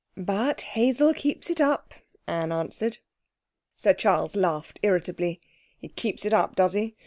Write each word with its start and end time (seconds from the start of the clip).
'But 0.17 0.61
Hazel 0.61 1.13
keeps 1.13 1.51
it 1.51 1.61
up,' 1.61 1.93
Anne 2.27 2.51
answered. 2.51 2.97
Sir 3.75 3.93
Charles 3.93 4.35
laughed 4.35 4.79
irritably. 4.81 5.39
'He 5.77 5.89
keeps 5.89 6.25
it 6.25 6.33
up, 6.33 6.55
does 6.55 6.73
he? 6.73 6.95